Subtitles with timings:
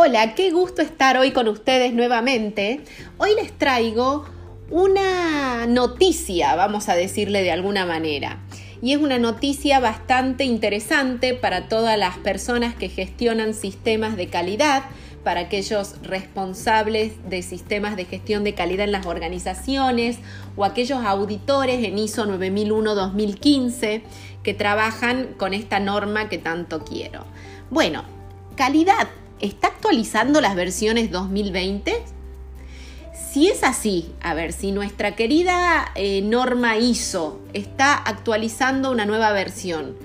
[0.00, 2.84] Hola, qué gusto estar hoy con ustedes nuevamente.
[3.16, 4.26] Hoy les traigo
[4.70, 8.38] una noticia, vamos a decirle de alguna manera.
[8.80, 14.84] Y es una noticia bastante interesante para todas las personas que gestionan sistemas de calidad,
[15.24, 20.18] para aquellos responsables de sistemas de gestión de calidad en las organizaciones
[20.54, 24.02] o aquellos auditores en ISO 9001-2015
[24.44, 27.24] que trabajan con esta norma que tanto quiero.
[27.68, 28.04] Bueno,
[28.54, 29.08] calidad
[29.40, 32.02] ¿está actualizando las versiones 2020?
[33.32, 39.32] Si es así, a ver, si nuestra querida eh, norma ISO está actualizando una nueva
[39.32, 39.96] versión,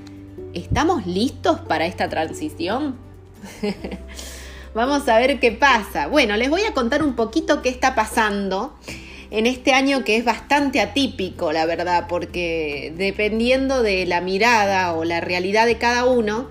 [0.53, 2.95] ¿estamos listos para esta transición?
[4.73, 6.07] Vamos a ver qué pasa.
[6.07, 8.73] Bueno, les voy a contar un poquito qué está pasando
[9.29, 15.05] en este año que es bastante atípico, la verdad, porque dependiendo de la mirada o
[15.05, 16.49] la realidad de cada uno,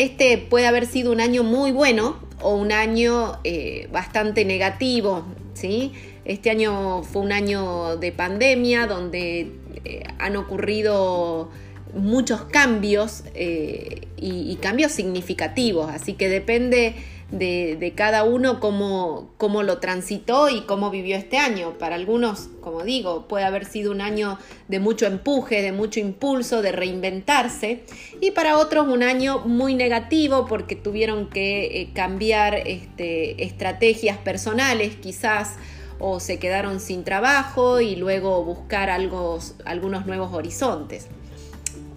[0.00, 5.92] este puede haber sido un año muy bueno o un año eh, bastante negativo, ¿sí?
[6.24, 9.52] Este año fue un año de pandemia donde
[9.84, 11.50] eh, han ocurrido
[11.92, 16.94] muchos cambios eh, y, cambios significativos, así que depende
[17.30, 21.78] de, cada uno cómo, cómo, lo transitó y cómo vivió este año.
[21.78, 26.62] Para algunos, como digo, puede haber sido un año de mucho empuje, de mucho impulso,
[26.62, 27.84] de reinventarse,
[28.20, 34.96] y para otros un año muy negativo porque tuvieron que eh, cambiar este, estrategias personales
[34.96, 35.56] quizás
[35.98, 41.08] o se quedaron sin trabajo y luego buscar algunos nuevos horizontes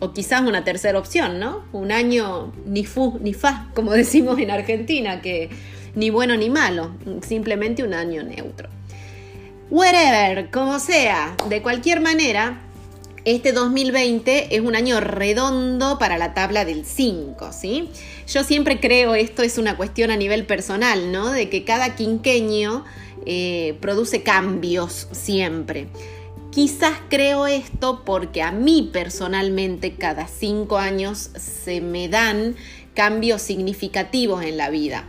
[0.04, 1.64] o quizás una tercera opción, ¿no?
[1.72, 5.50] Un año ni fu ni fa, como decimos en Argentina, que
[5.96, 6.92] ni bueno ni malo,
[7.26, 8.68] simplemente un año neutro.
[9.70, 12.60] Whatever, como sea, de cualquier manera,
[13.24, 17.90] este 2020 es un año redondo para la tabla del 5, ¿sí?
[18.28, 21.32] Yo siempre creo, esto es una cuestión a nivel personal, ¿no?
[21.32, 22.84] De que cada quinqueño
[23.26, 25.88] eh, produce cambios siempre.
[26.54, 32.56] Quizás creo esto porque a mí personalmente cada cinco años se me dan
[32.94, 35.06] cambios significativos en la vida.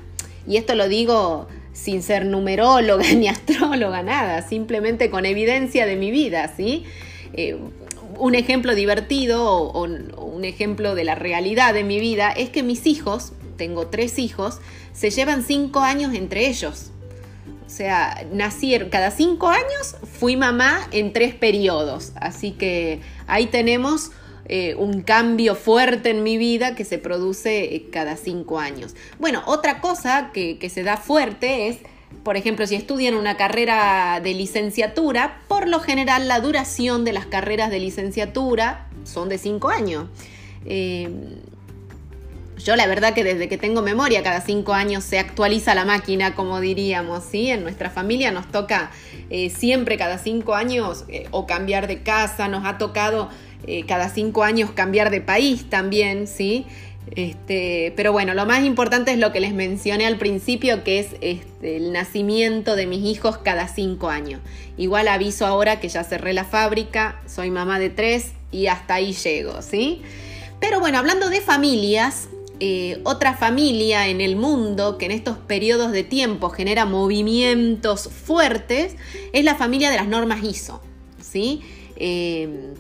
[0.49, 6.11] Y esto lo digo sin ser numeróloga ni astróloga, nada, simplemente con evidencia de mi
[6.11, 6.85] vida, ¿sí?
[7.35, 7.59] Eh,
[8.19, 12.87] un ejemplo divertido o, un ejemplo de la realidad de mi vida es que mis
[12.87, 14.61] hijos, tengo tres hijos,
[14.95, 16.91] se llevan cinco años entre ellos.
[17.67, 22.13] O sea, nacieron cada cinco años, fui mamá en tres periodos.
[22.17, 24.11] Así que ahí tenemos
[24.47, 28.95] eh, un cambio fuerte en mi vida que se produce eh, cada cinco años.
[29.19, 31.79] Bueno, otra cosa que, se da fuerte es,
[32.23, 37.25] por ejemplo, si estudian una carrera de licenciatura, por lo general la duración de las
[37.25, 40.09] carreras de licenciatura son de cinco años.
[40.67, 41.09] Eh,
[42.65, 46.35] yo la verdad que desde que tengo memoria, cada cinco años se actualiza la máquina,
[46.35, 47.51] como diríamos, ¿sí?
[47.51, 48.91] En nuestra familia nos toca
[49.29, 53.29] eh, siempre cada cinco años eh, o cambiar de casa, nos ha tocado
[53.67, 56.65] eh, cada cinco años cambiar de país también, ¿sí?
[57.15, 61.09] Este, pero bueno, lo más importante es lo que les mencioné al principio, que es
[61.21, 64.41] este, el nacimiento de mis hijos cada cinco años.
[64.79, 69.13] Igual aviso ahora que ya cerré la fábrica, soy mamá de tres y hasta ahí
[69.13, 70.01] llego, ¿sí?
[70.61, 72.29] Pero bueno, hablando de familias,
[72.67, 78.97] eh, otra familia en el mundo que en estos periodos de tiempo genera movimientos fuertes
[79.35, 80.81] es la familia de las normas ISO.
[81.21, 81.61] ¿sí?
[81.97, 82.73] Eh,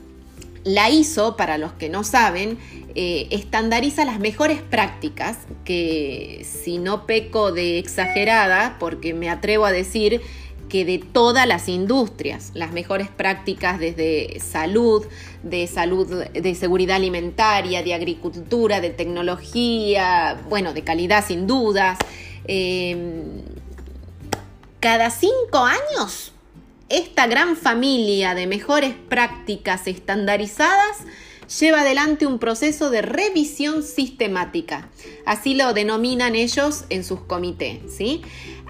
[0.64, 2.56] la ISO, para los que no saben,
[2.94, 9.70] eh, estandariza las mejores prácticas que, si no peco de exagerada, porque me atrevo a
[9.70, 10.22] decir
[10.68, 15.06] que de todas las industrias, las mejores prácticas desde salud,
[15.42, 21.98] de salud, de seguridad alimentaria, de agricultura, de tecnología, bueno, de calidad sin dudas.
[22.46, 23.42] Em,
[24.80, 26.32] cada cinco años,
[26.88, 30.98] esta gran familia de mejores prácticas estandarizadas
[31.58, 34.88] lleva adelante un proceso de revisión sistemática.
[35.26, 38.22] Así lo denominan ellos en sus comités, ¿sí?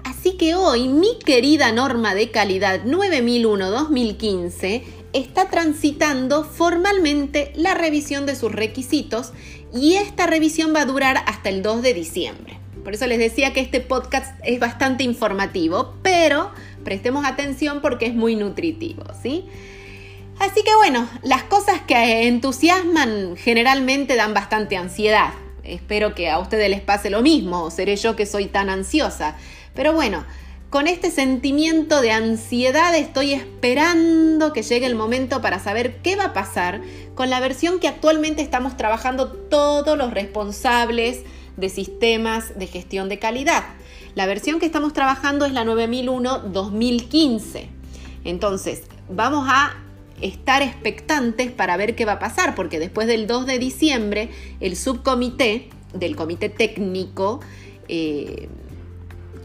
[0.05, 8.35] Así que hoy mi querida norma de calidad 9001-2015 está transitando formalmente la revisión de
[8.35, 9.33] sus requisitos
[9.73, 12.59] y esta revisión va a durar hasta el 2 de diciembre.
[12.83, 16.51] Por eso les decía que este podcast es bastante informativo, pero
[16.83, 19.45] prestemos atención porque es muy nutritivo, ¿sí?
[20.37, 25.33] Así que bueno, las cosas que entusiasman generalmente dan bastante ansiedad.
[25.65, 29.35] Espero que a ustedes les pase lo mismo, seré yo que soy tan ansiosa.
[29.73, 30.25] Pero bueno,
[30.69, 36.25] con este sentimiento de ansiedad estoy esperando que llegue el momento para saber qué va
[36.25, 36.81] a pasar
[37.13, 41.23] con la versión que actualmente estamos trabajando todos los responsables
[41.55, 43.63] de sistemas de gestión de calidad.
[44.15, 47.67] La versión que estamos trabajando es la 9001-2015.
[48.25, 49.75] Entonces, vamos a
[50.21, 54.29] estar expectantes para ver qué va a pasar, porque después del 2 de diciembre,
[54.59, 57.39] el subcomité del comité técnico
[57.87, 58.49] eh,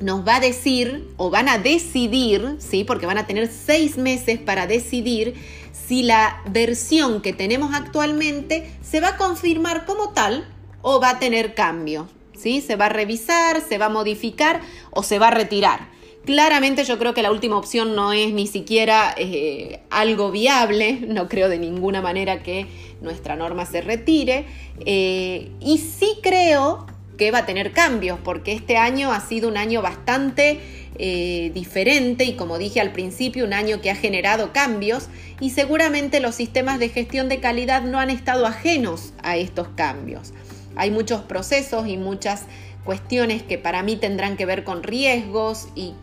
[0.01, 2.85] nos va a decir o van a decidir, ¿sí?
[2.85, 5.35] porque van a tener seis meses para decidir
[5.73, 10.49] si la versión que tenemos actualmente se va a confirmar como tal
[10.83, 12.09] o va a tener cambio.
[12.37, 12.61] ¿sí?
[12.63, 15.90] Se va a revisar, se va a modificar o se va a retirar.
[16.25, 21.29] Claramente yo creo que la última opción no es ni siquiera eh, algo viable, no
[21.29, 22.67] creo de ninguna manera que
[23.01, 24.45] nuestra norma se retire.
[24.85, 26.87] Eh, y sí creo
[27.17, 30.59] que va a tener cambios, porque este año ha sido un año bastante
[30.97, 35.09] eh, diferente y como dije al principio, un año que ha generado cambios
[35.41, 40.33] y seguramente los sistemas de gestión de calidad no han estado ajenos a estos cambios.
[40.77, 42.45] Hay muchos procesos y muchas
[42.85, 45.94] cuestiones que para mí tendrán que ver con riesgos y,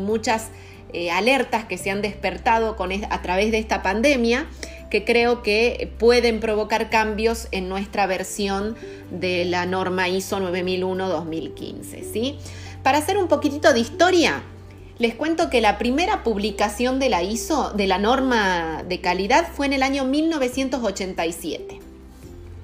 [0.00, 0.50] muchas
[0.92, 4.46] eh, alertas que se han despertado con, a través de esta pandemia
[4.90, 8.76] que creo que pueden provocar cambios en nuestra versión
[9.10, 12.12] de la norma ISO 9001-2015.
[12.12, 12.36] ¿sí?
[12.82, 14.42] Para hacer un poquitito de historia,
[14.98, 19.64] les cuento que la primera publicación de la ISO, de la norma de calidad, fue
[19.64, 21.80] en el año 1987.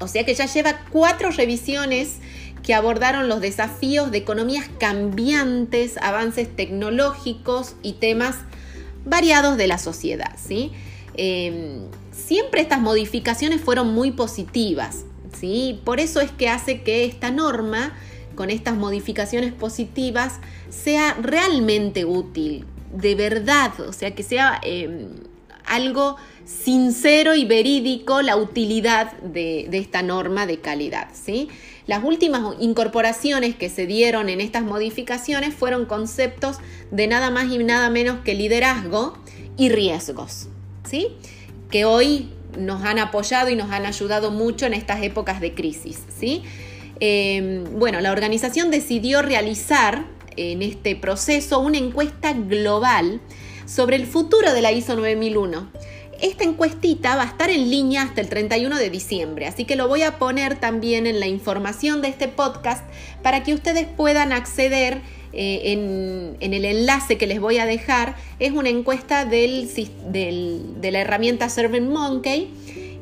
[0.01, 2.19] O sea que ya lleva cuatro revisiones
[2.69, 8.37] que abordaron los desafíos de economías cambiantes, avances tecnológicos y temas
[9.07, 10.37] variados de la sociedad.
[10.37, 10.73] ¿sí?
[11.15, 15.07] Em, siempre estas modificaciones fueron muy positivas.
[15.41, 15.81] ¿sí?
[15.83, 17.97] Por eso es que hace que esta norma,
[18.35, 20.35] con estas modificaciones positivas,
[20.69, 25.09] sea realmente útil, de verdad, o sea, que sea em,
[25.65, 31.09] algo sincero y verídico la utilidad de, de esta norma de calidad.
[31.15, 31.49] ¿sí?
[31.89, 36.59] Las últimas incorporaciones que se dieron en estas modificaciones fueron conceptos
[36.91, 39.17] de nada más y nada menos que liderazgo
[39.57, 40.49] y riesgos,
[40.85, 41.09] ¿sí?
[41.71, 46.03] Que hoy nos han apoyado y nos han ayudado mucho en estas épocas de crisis,
[46.15, 46.43] ¿sí?
[47.01, 50.05] Em, bueno, la organización decidió realizar
[50.37, 53.23] en este proceso una encuesta global
[53.65, 55.71] sobre el futuro de la ISO 9001
[56.21, 59.89] esta encuestita va a estar en línea hasta el 31 de diciembre, así que lo
[59.89, 62.85] voy a poner también en la información de este podcast
[63.23, 65.01] para que ustedes puedan acceder
[65.33, 65.73] eh,
[66.41, 68.17] en, el enlace que les voy a dejar.
[68.39, 69.69] Es una encuesta de
[70.83, 72.51] la herramienta SurveyMonkey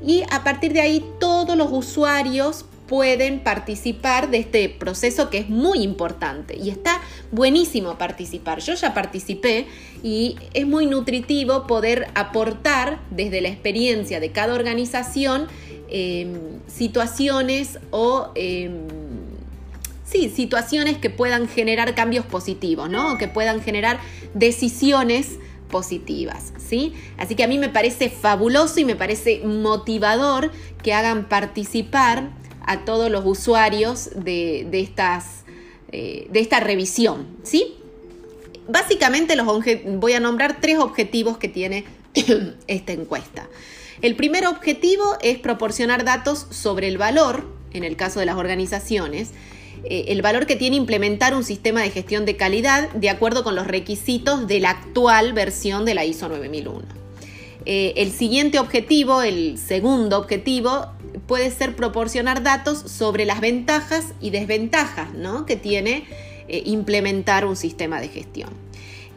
[0.05, 5.49] y a partir de ahí todos los usuarios pueden participar de este proceso que es
[5.49, 7.01] muy importante y está
[7.33, 8.61] buenísimo participar.
[8.61, 9.67] Yo ya participé
[10.03, 15.49] y es muy nutritivo poder aportar desde la experiencia de cada organización
[15.89, 18.31] em, situaciones o...
[18.35, 18.87] Em,
[20.05, 23.19] sí, situaciones que puedan generar cambios positivos, ¿no?
[23.19, 23.99] que puedan generar
[24.35, 26.95] decisiones positivas, ¿sí?
[27.19, 32.31] Así que a mí me parece fabuloso y me parece motivador que hagan participar
[32.67, 35.45] a todos los usuarios de, estas,
[35.93, 37.27] eh, de esta revisión.
[37.43, 37.75] ¿sí?
[38.69, 41.85] Básicamente los voy a nombrar tres objetivos que tiene
[42.67, 43.49] esta encuesta.
[44.03, 49.31] El primer objetivo es proporcionar datos sobre el valor, en el caso de las organizaciones,
[49.85, 53.55] eh, el valor que tiene implementar un sistema de gestión de calidad de acuerdo con
[53.55, 56.85] los requisitos de la actual versión de la ISO 9001.
[57.67, 60.87] Eh, el siguiente objetivo, el segundo objetivo,
[61.27, 65.09] puede ser proporcionar datos sobre las ventajas y desventajas
[65.47, 66.05] que tiene
[66.49, 68.51] eh, implementar un sistema de gestión.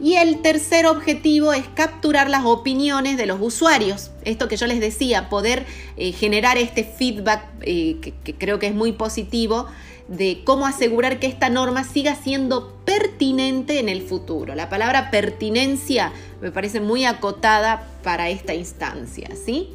[0.00, 4.10] Y el tercer objetivo es capturar las opiniones de los usuarios.
[4.24, 8.74] Esto que yo les decía, poder eh, generar este feedback eh, que, creo que es
[8.74, 9.66] muy positivo
[10.08, 14.54] de cómo asegurar que esta norma siga siendo pertinente en el futuro.
[14.54, 19.68] La palabra pertinencia me parece muy acotada para esta instancia, ¿sí?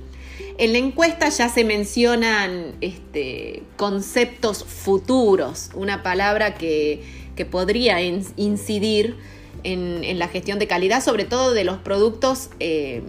[0.58, 7.04] En la encuesta ya se mencionan este, conceptos futuros, una palabra que,
[7.51, 9.18] podría incidir
[9.63, 13.04] en, la gestión de calidad, sobre todo de los productos, eh,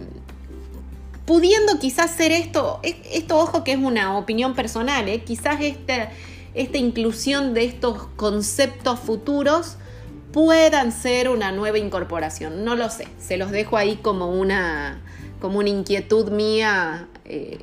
[1.25, 7.53] pudiendo quizás ser esto, esto ojo que es una opinión personal, eh, quizás esta inclusión
[7.53, 9.77] de estos conceptos futuros
[10.31, 15.01] puedan ser una nueva incorporación, no lo sé, se los dejo ahí como una,
[15.39, 17.59] como una inquietud mía eh,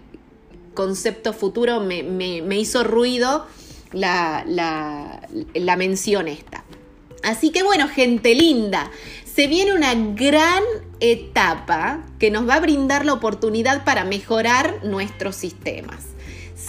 [0.75, 3.47] concepto futuro me, hizo ruido
[3.93, 6.65] la, la, mención esta.
[7.23, 8.91] Así que bueno, gente linda,
[9.25, 10.63] se viene una gran
[11.01, 16.15] etapa que nos va a brindar la oportunidad para mejorar nuestros sistemas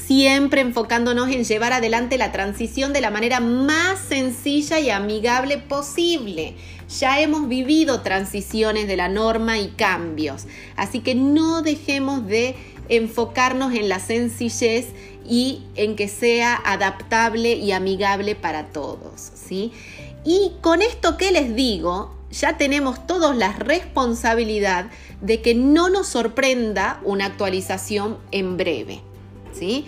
[0.07, 6.55] siempre enfocándonos en llevar adelante la transición de la manera más sencilla y amigable posible.
[6.87, 12.55] Ya hemos vivido transiciones de la norma y cambios, así que no dejemos de
[12.89, 14.87] enfocarnos en la sencillez
[15.27, 19.71] y en que sea adaptable y amigable para todos, ¿sí?
[20.23, 24.87] Y con esto que les digo, ya tenemos todos la responsabilidad
[25.21, 29.01] de que no nos sorprenda una actualización en breve.
[29.57, 29.85] ¿sí?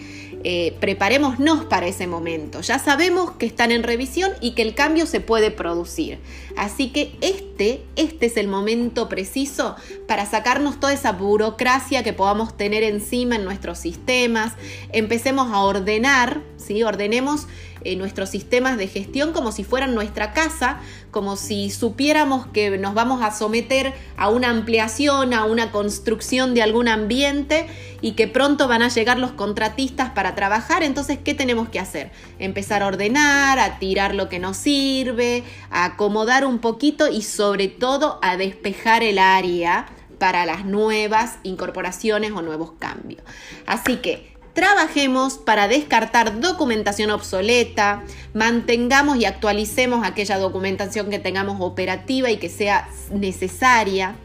[0.49, 2.61] Eh, preparémonos para ese momento.
[2.61, 6.19] Ya sabemos que están en revisión y que el cambio se puede producir.
[6.55, 9.75] Así que este, este es el momento preciso
[10.07, 14.53] para sacarnos toda esa burocracia que podamos tener encima en nuestros sistemas.
[14.93, 16.81] Empecemos a ordenar, ¿sí?
[16.81, 17.47] Ordenemos
[17.83, 20.79] eh, nuestros sistemas de gestión como si fueran nuestra casa,
[21.11, 26.61] como si supiéramos que nos vamos a someter a una ampliación, a una construcción de
[26.61, 27.67] algún ambiente
[28.01, 30.83] y que pronto van a llegar los contratistas para trabajar.
[30.83, 32.11] Entonces, ¿qué tenemos que hacer?
[32.39, 37.67] Empezar a ordenar, a tirar lo que nos sirve, a acomodar un poquito y sobre
[37.67, 39.87] todo a despejar el área
[40.19, 43.21] para las nuevas incorporaciones o nuevos cambios.
[43.65, 48.01] Así que Trabajemos para descartar documentación obsoleta,
[48.33, 54.15] mantengamos y actualicemos aquella documentación que tengamos operativa y que sea necesaria.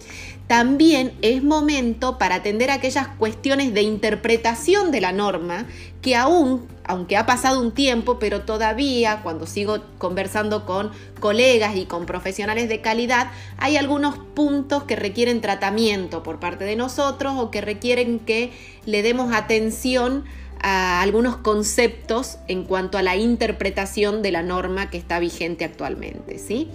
[0.52, 5.64] También es momento para atender aquellas cuestiones de interpretación de la norma
[6.02, 10.90] que aún, aunque ha pasado un tiempo, pero todavía cuando sigo conversando con
[11.20, 16.76] colegas y con profesionales de calidad, hay algunos puntos que requieren tratamiento por parte de
[16.76, 18.52] nosotros o que requieren que
[18.84, 20.26] le demos atención
[20.60, 26.38] a algunos conceptos en cuanto a la interpretación de la norma que está vigente actualmente,
[26.38, 26.68] ¿sí?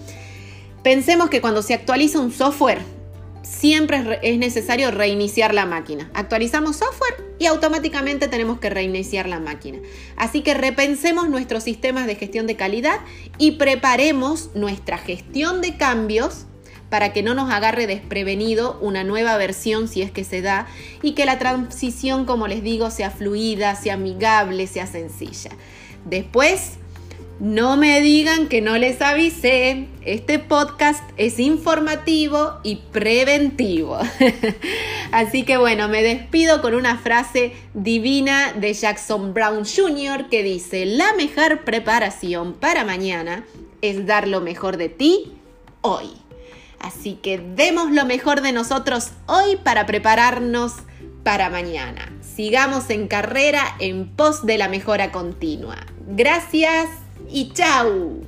[0.81, 2.96] Pensemos que cuando se actualiza un software,
[3.47, 6.09] siempre es necesario reiniciar la máquina.
[6.13, 9.79] Actualizamos software y automáticamente tenemos que reiniciar la máquina.
[10.15, 12.99] Así que repensemos nuestros sistemas de gestión de calidad
[13.37, 16.45] y preparemos nuestra gestión de cambios
[16.89, 20.67] para que no nos agarre desprevenido una nueva versión si es que se da
[21.01, 25.51] y que la transición, como les digo, sea fluida, sea amigable, sea sencilla.
[26.05, 26.77] Después,
[27.39, 29.87] no me digan que no les avisé.
[30.01, 33.99] Este podcast es informativo y preventivo.
[35.11, 40.29] Así que bueno, me despido con una frase divina de Jackson Brown Jr.
[40.29, 43.45] que dice, la mejor preparación para mañana
[43.81, 45.33] es dar lo mejor de ti
[45.81, 46.09] hoy.
[46.79, 50.73] Así que demos lo mejor de nosotros hoy para prepararnos
[51.23, 52.11] para mañana.
[52.21, 55.77] Sigamos en carrera en pos de la mejora continua.
[56.07, 56.87] Gracias
[57.29, 58.21] y chao.